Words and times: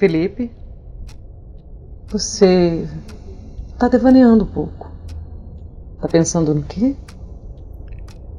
Felipe, 0.00 0.50
você 2.08 2.88
tá 3.78 3.86
devaneando 3.86 4.44
um 4.44 4.46
pouco. 4.46 4.90
Tá 6.00 6.08
pensando 6.08 6.54
no 6.54 6.62
quê? 6.62 6.96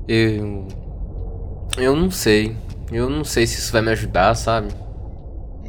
Eu. 0.08 0.68
Eu 1.78 1.96
não 1.96 2.10
sei. 2.10 2.58
Eu 2.92 3.08
não 3.12 3.24
sei 3.24 3.46
se 3.46 3.60
isso 3.60 3.72
vai 3.72 3.84
me 3.84 3.92
ajudar, 3.92 4.34
sabe? 4.34 4.70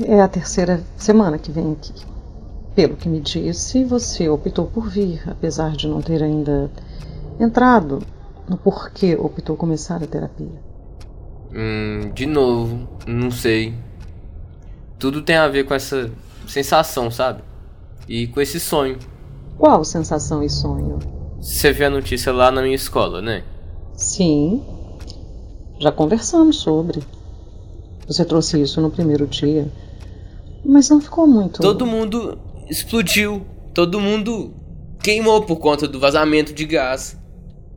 É 0.03 0.23
a 0.23 0.29
terceira 0.29 0.83
semana 0.97 1.37
que 1.37 1.53
vem 1.53 1.73
aqui. 1.73 1.93
Pelo 2.75 2.97
que 2.97 3.07
me 3.07 3.21
disse, 3.21 3.85
você 3.85 4.31
optou 4.31 4.67
por 4.67 4.89
vir, 4.89 5.23
apesar 5.29 5.73
de 5.73 5.87
não 5.87 6.01
ter 6.01 6.23
ainda 6.23 6.71
entrado 7.39 7.99
no 8.49 8.57
porquê 8.57 9.15
optou 9.15 9.59
começar 9.59 10.03
a 10.03 10.07
terapia. 10.07 10.59
Hum, 11.55 12.11
de 12.15 12.25
novo, 12.25 12.89
não 13.07 13.31
sei. 13.31 13.75
Tudo 15.03 15.21
tem 15.21 15.35
a 15.35 15.49
ver 15.49 15.65
com 15.65 15.75
essa 15.75 16.13
sensação, 16.47 17.11
sabe? 17.11 17.43
E 18.09 18.29
com 18.29 18.41
esse 18.41 18.61
sonho. 18.61 19.01
Qual 19.59 19.85
sensação 19.85 20.45
e 20.45 20.49
sonho? 20.49 21.01
Você 21.41 21.73
viu 21.73 21.89
a 21.89 21.91
notícia 21.91 22.33
lá 22.33 22.53
na 22.53 22.63
minha 22.63 22.77
escola, 22.77 23.21
né? 23.21 23.43
Sim. 23.97 24.63
Já 25.81 25.91
conversamos 25.91 26.59
sobre. 26.59 27.03
Você 28.07 28.25
trouxe 28.25 28.63
isso 28.63 28.81
no 28.81 28.93
primeiro 28.93 29.27
dia. 29.27 29.69
Mas 30.65 30.89
não 30.89 31.01
ficou 31.01 31.27
muito. 31.27 31.61
Todo 31.61 31.85
mundo 31.85 32.39
explodiu. 32.71 33.45
Todo 33.75 33.99
mundo 33.99 34.55
queimou 35.03 35.43
por 35.43 35.57
conta 35.57 35.89
do 35.89 35.99
vazamento 35.99 36.53
de 36.53 36.65
gás. 36.65 37.19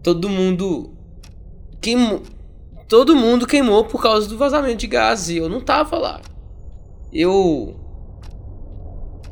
Todo 0.04 0.30
mundo 0.30 0.92
queimou. 1.82 2.22
Todo 2.88 3.16
mundo 3.16 3.48
queimou 3.48 3.84
por 3.84 4.00
causa 4.00 4.28
do 4.30 4.38
vazamento 4.38 4.78
de 4.78 4.86
gás 4.86 5.28
e 5.28 5.38
eu 5.38 5.50
não 5.50 5.60
tava 5.60 5.98
lá. 5.98 6.22
Eu 7.18 7.74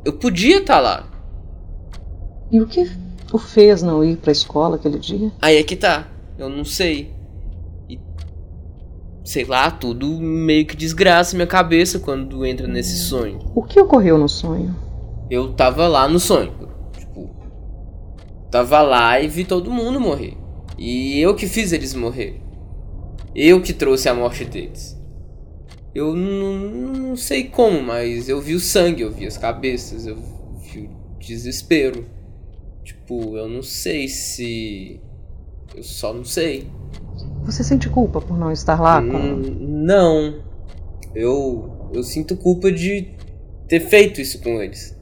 eu 0.06 0.14
podia 0.14 0.56
estar 0.56 0.76
tá 0.76 0.80
lá. 0.80 1.06
E 2.50 2.58
o 2.58 2.66
que 2.66 2.90
o 3.30 3.36
fez 3.36 3.82
não 3.82 4.02
ir 4.02 4.16
pra 4.16 4.32
escola 4.32 4.76
aquele 4.76 4.98
dia? 4.98 5.30
Aí 5.38 5.58
é 5.58 5.62
que 5.62 5.76
tá. 5.76 6.08
Eu 6.38 6.48
não 6.48 6.64
sei. 6.64 7.12
E, 7.86 8.00
sei 9.22 9.44
lá, 9.44 9.70
tudo 9.70 10.06
meio 10.18 10.64
que 10.64 10.74
desgraça 10.74 11.36
minha 11.36 11.46
cabeça 11.46 11.98
quando 11.98 12.46
entra 12.46 12.66
nesse 12.66 12.96
sonho. 12.96 13.38
O 13.54 13.62
que 13.62 13.78
ocorreu 13.78 14.16
no 14.16 14.30
sonho? 14.30 14.74
Eu 15.30 15.52
tava 15.52 15.86
lá 15.86 16.08
no 16.08 16.18
sonho. 16.18 16.54
Tipo, 16.98 17.28
tava 18.50 18.80
lá 18.80 19.20
e 19.20 19.28
vi 19.28 19.44
todo 19.44 19.70
mundo 19.70 20.00
morrer. 20.00 20.38
E 20.78 21.20
eu 21.20 21.34
que 21.34 21.46
fiz 21.46 21.70
eles 21.70 21.94
morrer. 21.94 22.40
Eu 23.34 23.60
que 23.60 23.74
trouxe 23.74 24.08
a 24.08 24.14
morte 24.14 24.46
deles. 24.46 24.93
Eu 25.94 26.12
não, 26.12 26.58
não 27.08 27.16
sei 27.16 27.44
como, 27.44 27.80
mas 27.80 28.28
eu 28.28 28.40
vi 28.40 28.54
o 28.54 28.60
sangue, 28.60 29.02
eu 29.02 29.12
vi 29.12 29.26
as 29.26 29.38
cabeças, 29.38 30.06
eu 30.06 30.16
vi 30.60 30.80
o 30.80 31.18
desespero. 31.20 32.04
Tipo, 32.82 33.36
eu 33.36 33.48
não 33.48 33.62
sei 33.62 34.08
se. 34.08 35.00
Eu 35.74 35.82
só 35.82 36.12
não 36.12 36.24
sei. 36.24 36.68
Você 37.44 37.62
sente 37.62 37.88
culpa 37.88 38.20
por 38.20 38.36
não 38.36 38.50
estar 38.50 38.80
lá 38.80 39.00
com. 39.00 39.16
Hum, 39.16 39.42
não. 39.60 40.42
Eu. 41.14 41.90
Eu 41.92 42.02
sinto 42.02 42.36
culpa 42.36 42.72
de 42.72 43.14
ter 43.68 43.80
feito 43.80 44.20
isso 44.20 44.42
com 44.42 44.60
eles. 44.60 44.98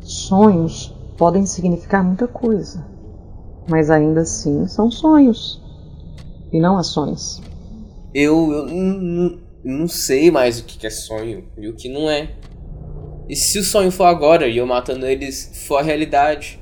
Sonhos 0.00 0.92
podem 1.16 1.46
significar 1.46 2.02
muita 2.02 2.26
coisa. 2.26 2.84
Mas 3.68 3.88
ainda 3.88 4.22
assim 4.22 4.66
são 4.66 4.90
sonhos. 4.90 5.62
E 6.52 6.58
não 6.58 6.76
ações. 6.76 7.40
Eu, 8.12 8.50
eu 8.52 9.38
não, 9.64 9.88
sei 9.88 10.30
mais 10.30 10.60
o 10.60 10.64
que 10.64 10.86
é 10.86 10.90
sonho 10.90 11.44
e 11.56 11.68
o 11.68 11.74
que 11.74 11.88
não 11.88 12.08
é. 12.08 12.34
E 13.28 13.36
se 13.36 13.58
o 13.58 13.64
sonho 13.64 13.90
for 13.90 14.04
agora 14.04 14.48
e 14.48 14.56
eu 14.56 14.66
matando 14.66 15.06
eles 15.06 15.64
for 15.66 15.76
a 15.78 15.82
realidade? 15.82 16.58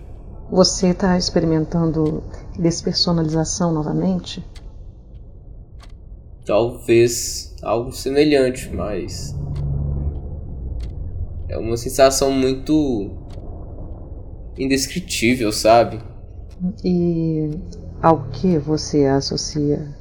Você 0.50 0.88
está 0.88 1.16
experimentando 1.16 2.22
despersonalização 2.58 3.72
novamente? 3.72 4.44
Talvez 6.44 7.54
algo 7.62 7.92
semelhante, 7.92 8.68
mas. 8.72 9.34
É 11.48 11.58
uma 11.58 11.76
sensação 11.76 12.30
muito. 12.30 13.10
indescritível, 14.58 15.52
sabe? 15.52 16.00
E 16.84 17.50
ao 18.02 18.28
que 18.28 18.58
você 18.58 19.06
associa? 19.06 19.95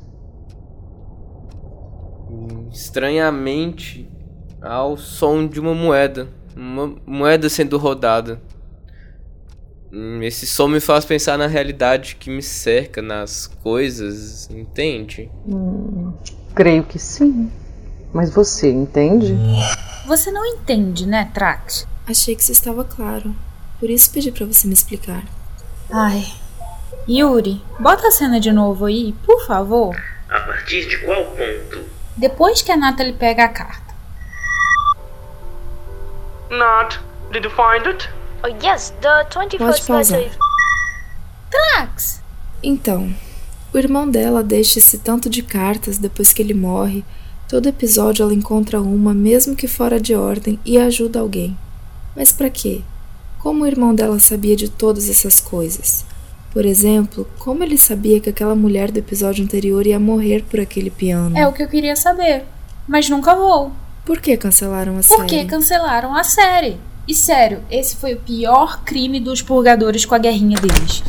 Estranhamente 2.75 4.05
ao 4.61 4.97
som 4.97 5.47
de 5.47 5.61
uma 5.61 5.73
moeda. 5.73 6.27
Uma 6.53 6.93
moeda 7.05 7.47
sendo 7.47 7.77
rodada. 7.77 8.41
Hum, 9.93 10.21
esse 10.21 10.45
som 10.45 10.67
me 10.67 10.81
faz 10.81 11.05
pensar 11.05 11.37
na 11.37 11.47
realidade 11.47 12.17
que 12.17 12.29
me 12.29 12.41
cerca, 12.41 13.01
nas 13.01 13.47
coisas, 13.47 14.49
entende? 14.49 15.31
Hum, 15.47 16.11
creio 16.53 16.83
que 16.83 16.99
sim. 16.99 17.49
Mas 18.13 18.29
você 18.33 18.69
entende? 18.69 19.37
Você 20.05 20.29
não 20.29 20.45
entende, 20.45 21.07
né, 21.07 21.31
Trax? 21.33 21.87
Achei 22.05 22.35
que 22.35 22.41
isso 22.41 22.51
estava 22.51 22.83
claro. 22.83 23.33
Por 23.79 23.89
isso 23.89 24.11
pedi 24.11 24.33
para 24.33 24.45
você 24.45 24.67
me 24.67 24.73
explicar. 24.73 25.23
Ai. 25.89 26.25
Yuri, 27.07 27.61
bota 27.79 28.09
a 28.09 28.11
cena 28.11 28.37
de 28.37 28.51
novo 28.51 28.85
aí, 28.85 29.15
por 29.25 29.45
favor. 29.47 29.95
A 30.27 30.39
partir 30.41 30.89
de 30.89 30.97
qual 31.05 31.23
ponto? 31.25 31.94
Depois 32.17 32.61
que 32.61 32.71
a 32.71 32.77
Natalie 32.77 33.13
pega 33.13 33.43
a 33.43 33.49
carta. 33.49 33.93
Nat, 36.49 36.97
did 37.31 37.43
you 37.43 37.51
find 37.51 37.85
it? 37.85 38.09
Oh, 38.43 38.47
yes, 38.47 38.93
the 39.01 39.25
21st 39.29 39.57
Pode 39.57 39.81
pausar. 39.83 40.37
Trax! 41.49 42.21
Então, 42.63 43.13
o 43.73 43.77
irmão 43.77 44.09
dela 44.09 44.41
deixa 44.41 44.79
esse 44.79 44.99
tanto 44.99 45.29
de 45.29 45.43
cartas 45.43 45.97
depois 45.97 46.31
que 46.31 46.41
ele 46.41 46.53
morre. 46.53 47.03
Todo 47.49 47.67
episódio 47.67 48.23
ela 48.23 48.33
encontra 48.33 48.81
uma, 48.81 49.13
mesmo 49.13 49.55
que 49.55 49.67
fora 49.67 49.99
de 49.99 50.15
ordem, 50.15 50.59
e 50.65 50.77
ajuda 50.77 51.19
alguém. 51.19 51.57
Mas 52.15 52.31
para 52.31 52.49
quê? 52.49 52.81
Como 53.39 53.63
o 53.63 53.67
irmão 53.67 53.93
dela 53.93 54.19
sabia 54.19 54.55
de 54.55 54.69
todas 54.69 55.09
essas 55.09 55.39
coisas? 55.39 56.05
Por 56.55 56.65
exemplo, 56.65 57.27
como 57.37 57.65
ele 57.65 57.77
sabia 57.77 58.17
que 58.21 58.29
aquela 58.29 58.55
mulher 58.55 58.89
do 58.89 58.97
episódio 58.97 59.43
anterior 59.43 59.85
ia 59.85 59.99
morrer 59.99 60.41
por 60.49 60.57
aquele 60.57 60.89
piano? 60.89 61.37
É 61.37 61.45
o 61.45 61.51
que 61.51 61.61
eu 61.61 61.67
queria 61.67 61.97
saber. 61.97 62.45
Mas 62.87 63.09
nunca 63.09 63.35
vou. 63.35 63.73
Por 64.05 64.21
que 64.21 64.37
cancelaram 64.37 64.93
a 64.93 65.01
Por 65.03 65.17
série? 65.17 65.27
que 65.27 65.45
cancelaram 65.45 66.15
a 66.15 66.23
série? 66.23 66.77
E 67.05 67.13
sério, 67.13 67.61
esse 67.69 67.97
foi 67.97 68.13
o 68.13 68.19
pior 68.21 68.85
crime 68.85 69.19
dos 69.19 69.41
purgadores 69.41 70.05
com 70.05 70.15
a 70.15 70.17
guerrinha 70.17 70.57
deles. 70.57 71.03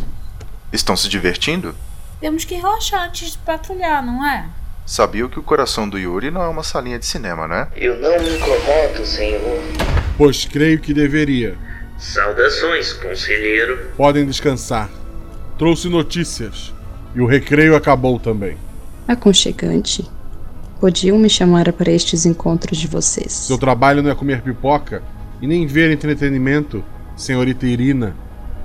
Estão 0.72 0.96
se 0.96 1.08
divertindo? 1.08 1.76
Temos 2.20 2.44
que 2.44 2.56
relaxar 2.56 3.04
antes 3.04 3.30
de 3.30 3.38
patrulhar, 3.38 4.04
não 4.04 4.28
é? 4.28 4.48
Sabia 4.84 5.28
que 5.28 5.38
o 5.38 5.44
coração 5.44 5.88
do 5.88 5.96
Yuri 5.96 6.28
não 6.28 6.42
é 6.42 6.48
uma 6.48 6.64
salinha 6.64 6.98
de 6.98 7.06
cinema, 7.06 7.46
né? 7.46 7.68
Eu 7.76 8.00
não 8.00 8.18
me 8.20 8.36
incomodo, 8.36 9.06
senhor. 9.06 9.62
Pois 10.18 10.44
creio 10.44 10.80
que 10.80 10.92
deveria. 10.92 11.56
Saudações, 11.96 12.94
conselheiro. 12.94 13.92
Podem 13.96 14.26
descansar. 14.26 14.90
Trouxe 15.58 15.88
notícias. 15.88 16.74
E 17.14 17.20
o 17.20 17.26
recreio 17.26 17.74
acabou 17.74 18.20
também. 18.20 18.58
Aconchegante. 19.08 20.04
Podiam 20.78 21.18
me 21.18 21.30
chamar 21.30 21.72
para 21.72 21.90
estes 21.90 22.26
encontros 22.26 22.76
de 22.76 22.86
vocês. 22.86 23.32
Seu 23.32 23.56
trabalho 23.56 24.02
não 24.02 24.10
é 24.10 24.14
comer 24.14 24.42
pipoca 24.42 25.02
e 25.40 25.46
nem 25.46 25.66
ver 25.66 25.90
entretenimento, 25.90 26.84
senhorita 27.16 27.64
Irina. 27.64 28.14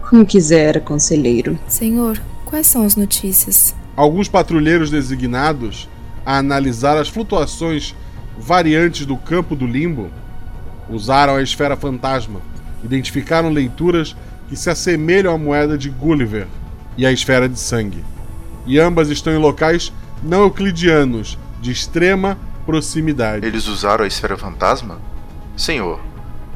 Como 0.10 0.26
quiser, 0.26 0.82
conselheiro. 0.82 1.58
Senhor, 1.66 2.22
quais 2.44 2.68
são 2.68 2.86
as 2.86 2.98
notícias? 2.98 3.74
Alguns 3.96 4.28
patrulheiros 4.28 4.92
designados 4.92 5.88
a 6.26 6.40
analisar 6.40 6.98
as 6.98 7.08
flutuações 7.08 7.96
variantes 8.38 9.06
do 9.06 9.16
campo 9.16 9.56
do 9.56 9.66
limbo 9.66 10.10
usaram 10.90 11.38
a 11.38 11.42
esfera 11.42 11.78
fantasma, 11.78 12.42
identificaram 12.84 13.50
leituras 13.50 14.14
que 14.50 14.58
se 14.58 14.70
assemelham 14.70 15.34
à 15.34 15.38
moeda 15.38 15.78
de 15.78 15.90
Gulliver 15.90 16.48
e 16.98 17.06
à 17.06 17.12
esfera 17.12 17.48
de 17.48 17.60
sangue. 17.60 18.04
E 18.66 18.80
ambas 18.80 19.10
estão 19.10 19.34
em 19.34 19.38
locais 19.38 19.92
não 20.24 20.44
euclidianos, 20.44 21.38
de 21.62 21.72
extrema 21.72 22.38
proximidade. 22.66 23.46
Eles 23.46 23.68
usaram 23.68 24.04
a 24.04 24.08
esfera 24.08 24.38
fantasma? 24.38 25.02
Senhor, 25.56 26.00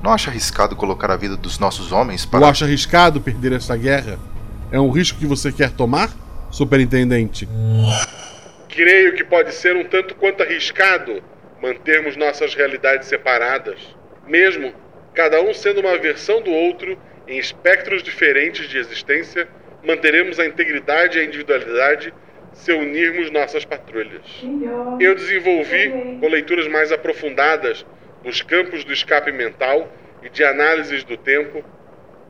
não 0.04 0.12
acha 0.12 0.30
arriscado 0.30 0.76
colocar 0.76 1.12
a 1.12 1.18
vida 1.18 1.36
dos 1.36 1.60
nossos 1.60 1.92
homens 1.92 2.26
para. 2.26 2.42
Tu 2.42 2.46
acha 2.46 2.66
arriscado 2.66 3.22
perder 3.22 3.54
essa 3.54 3.76
guerra? 3.76 4.20
É 4.72 4.80
um 4.80 4.90
risco 4.90 5.18
que 5.18 5.26
você 5.26 5.52
quer 5.52 5.72
tomar, 5.72 6.10
superintendente? 6.52 7.48
Creio 8.70 9.16
que 9.16 9.24
pode 9.24 9.54
ser 9.54 9.76
um 9.76 9.86
tanto 9.86 10.16
quanto 10.16 10.44
arriscado 10.44 11.24
mantermos 11.62 12.18
nossas 12.18 12.54
realidades 12.54 13.08
separadas, 13.08 13.80
mesmo 14.28 14.74
cada 15.14 15.42
um 15.42 15.54
sendo 15.54 15.80
uma 15.80 15.98
versão 15.98 16.42
do 16.42 16.52
outro 16.52 16.98
em 17.28 17.40
espectros 17.40 18.04
diferentes 18.04 18.70
de 18.70 18.78
existência, 18.78 19.48
manteremos 19.86 20.40
a 20.40 20.46
integridade 20.46 21.18
e 21.18 21.22
a 21.22 21.24
individualidade 21.24 22.14
se 22.54 22.72
unirmos 22.72 23.30
nossas 23.32 23.66
patrulhas. 23.66 24.24
Eu 25.00 25.14
desenvolvi, 25.14 26.18
com 26.20 26.28
leituras 26.28 26.68
mais 26.68 26.92
aprofundadas 26.92 27.86
nos 28.24 28.42
campos 28.42 28.84
do 28.84 28.94
escape 28.94 29.32
mental, 29.32 29.92
e 30.26 30.30
de 30.30 30.44
análises 30.44 31.04
do 31.04 31.16
tempo, 31.16 31.64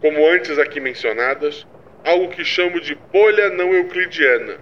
como 0.02 0.28
antes 0.28 0.60
aqui 0.60 0.81
mencionadas, 0.81 1.66
algo 2.04 2.28
que 2.28 2.44
chamo 2.44 2.81
de 2.81 2.94
bolha 2.94 3.50
não 3.50 3.74
euclidiana. 3.74 4.58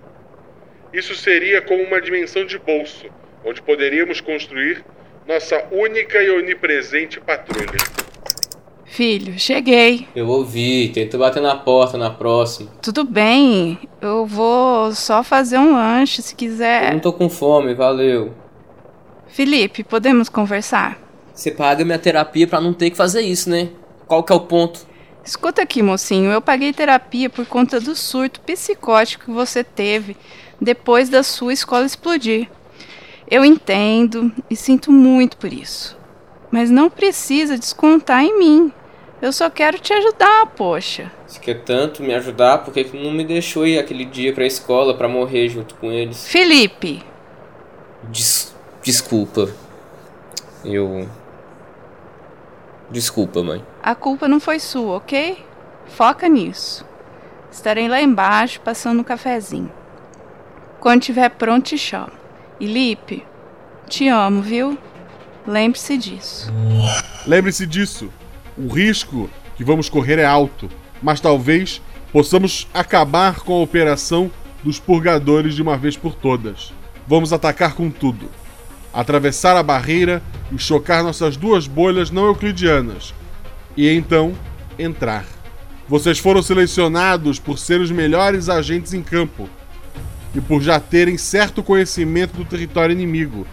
Isso 0.94 1.16
seria 1.16 1.60
como 1.60 1.82
uma 1.82 2.00
dimensão 2.00 2.46
de 2.46 2.60
bolso, 2.60 3.10
onde 3.44 3.62
poderíamos 3.62 4.22
construir 4.22 4.86
nossa 5.28 5.68
única 5.72 6.22
e 6.22 6.30
onipresente 6.30 7.20
patrulha. 7.20 8.03
Filho, 8.94 9.40
cheguei. 9.40 10.08
Eu 10.16 10.28
ouvi, 10.28 10.88
tenta 10.90 11.18
bater 11.18 11.42
na 11.42 11.56
porta 11.56 11.98
na 11.98 12.12
próxima. 12.12 12.70
Tudo 12.80 13.04
bem, 13.04 13.80
eu 14.00 14.24
vou 14.28 14.92
só 14.92 15.24
fazer 15.24 15.58
um 15.58 15.74
lanche 15.74 16.22
se 16.22 16.36
quiser. 16.36 16.90
Eu 16.90 16.94
não 16.94 17.00
tô 17.00 17.12
com 17.12 17.28
fome, 17.28 17.74
valeu. 17.74 18.34
Felipe, 19.26 19.84
podemos 19.84 20.30
conversar? 20.30 21.00
Você 21.34 21.50
paga 21.50 21.84
minha 21.84 21.98
terapia 21.98 22.48
pra 22.48 22.62
não 22.62 22.72
ter 22.72 22.92
que 22.92 22.96
fazer 22.96 23.22
isso, 23.22 23.50
né? 23.50 23.70
Qual 24.06 24.22
que 24.22 24.32
é 24.32 24.36
o 24.36 24.42
ponto? 24.42 24.86
Escuta 25.26 25.64
aqui, 25.64 25.82
mocinho, 25.82 26.30
eu 26.30 26.40
paguei 26.40 26.72
terapia 26.72 27.32
por 27.32 27.48
conta 27.48 27.80
do 27.80 27.96
surto 27.96 28.42
psicótico 28.42 29.26
que 29.26 29.32
você 29.32 29.64
teve 29.64 30.16
depois 30.62 31.10
da 31.10 31.24
sua 31.24 31.52
escola 31.52 31.84
explodir. 31.84 32.48
Eu 33.28 33.44
entendo 33.44 34.32
e 34.52 34.56
sinto 34.56 34.92
muito 34.92 35.36
por 35.38 35.52
isso. 35.52 35.98
Mas 36.52 36.70
não 36.70 36.92
precisa 36.92 37.58
descontar 37.58 38.24
em 38.24 38.38
mim. 38.38 38.72
Eu 39.24 39.32
só 39.32 39.50
quero 39.50 39.80
te 39.80 39.94
ajudar, 39.94 40.48
poxa. 40.48 41.10
Você 41.26 41.40
quer 41.40 41.64
tanto 41.64 42.04
me 42.04 42.14
ajudar, 42.14 42.58
por 42.58 42.74
que 42.74 42.84
não 42.94 43.10
me 43.10 43.24
deixou 43.24 43.66
ir 43.66 43.80
aquele 43.80 44.04
dia 44.04 44.34
pra 44.34 44.46
escola 44.46 44.94
pra 44.94 45.08
morrer 45.08 45.48
junto 45.48 45.76
com 45.76 45.90
eles? 45.90 46.28
Felipe! 46.28 47.02
Des 48.12 48.54
desculpa. 48.84 49.50
Eu. 50.66 51.08
Desculpa, 52.92 53.42
mãe. 53.42 53.66
A 53.82 53.96
culpa 53.96 54.28
não 54.28 54.42
foi 54.42 54.60
sua, 54.60 54.98
ok? 54.98 55.42
Foca 55.86 56.28
nisso. 56.28 56.86
Estarei 57.50 57.88
lá 57.88 58.02
embaixo 58.02 58.60
passando 58.60 59.00
um 59.00 59.06
cafezinho. 59.06 59.72
Quando 60.82 61.00
estiver 61.00 61.30
pronto, 61.30 61.68
te 61.68 61.78
chamo. 61.78 62.12
E 62.60 62.66
Lipe, 62.66 63.26
te 63.88 64.10
amo, 64.10 64.42
viu? 64.42 64.78
Lembre-se 65.48 65.98
disso. 65.98 66.52
Lembre-se 67.26 67.66
disso. 67.66 68.12
O 68.58 68.68
risco 68.68 69.30
que 69.56 69.64
vamos 69.64 69.90
correr 69.90 70.20
é 70.20 70.26
alto, 70.26 70.70
mas 71.02 71.20
talvez 71.20 71.82
possamos 72.12 72.68
acabar 72.74 73.40
com 73.40 73.54
a 73.54 73.64
operação 73.64 74.30
dos 74.64 74.80
purgadores 74.80 75.56
de 75.56 75.62
uma 75.62 75.78
vez 75.78 75.98
por 75.98 76.16
todas. 76.16 76.74
Vamos 77.08 77.34
atacar 77.34 77.74
com 77.74 77.90
tudo. 77.90 78.30
Atravessar 78.94 79.58
a 79.58 79.64
barreira 79.64 80.22
e 80.52 80.58
chocar 80.58 81.04
nossas 81.04 81.36
duas 81.36 81.68
bolhas 81.68 82.12
não 82.12 82.26
euclidianas. 82.26 83.14
E 83.76 83.90
então 83.90 84.34
entrar. 84.78 85.26
Vocês 85.88 86.20
foram 86.20 86.42
selecionados 86.42 87.40
por 87.40 87.58
ser 87.58 87.82
os 87.82 87.92
melhores 87.92 88.50
agentes 88.50 88.94
em 88.94 89.02
campo 89.02 89.50
e 90.34 90.40
por 90.40 90.62
já 90.62 90.80
terem 90.80 91.18
certo 91.18 91.62
conhecimento 91.62 92.38
do 92.38 92.46
território 92.46 92.94
inimigo 92.94 93.46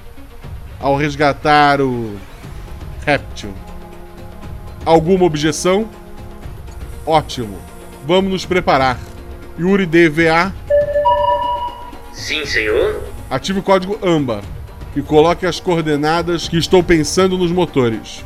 ao 0.79 0.97
resgatar 0.97 1.81
o 1.81 2.17
réptil. 3.05 3.53
Alguma 4.85 5.25
objeção? 5.25 5.89
Ótimo. 7.07 7.59
Vamos 8.07 8.31
nos 8.31 8.47
preparar. 8.47 8.99
Yuri 9.59 9.87
DVA. 9.87 10.55
Sim, 12.13 12.45
senhor. 12.47 13.03
Ative 13.29 13.61
o 13.61 13.63
código 13.63 13.99
AMBA 14.03 14.43
e 14.97 15.03
coloque 15.03 15.47
as 15.47 15.61
coordenadas 15.61 16.49
que 16.49 16.59
estou 16.59 16.83
pensando 16.83 17.37
nos 17.37 17.53
motores. 17.53 18.25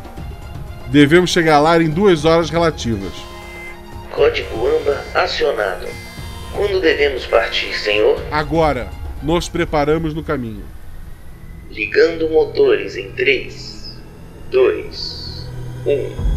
Devemos 0.88 1.30
chegar 1.30 1.60
lá 1.60 1.80
em 1.80 1.90
duas 1.90 2.24
horas 2.24 2.50
relativas. 2.50 3.12
Código 4.10 4.66
AMBA 4.66 5.04
acionado. 5.14 5.86
Quando 6.52 6.80
devemos 6.80 7.26
partir, 7.26 7.74
senhor? 7.74 8.22
Agora, 8.30 8.88
nos 9.22 9.48
preparamos 9.48 10.14
no 10.14 10.22
caminho. 10.22 10.64
Ligando 11.70 12.30
motores 12.30 12.96
em 12.96 13.10
3, 13.10 13.98
2, 14.50 15.48
1. 15.86 16.33